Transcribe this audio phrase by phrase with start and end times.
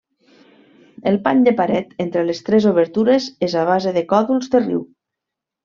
[1.11, 4.85] El pany de paret entre les tres obertures és a base de còdols de riu.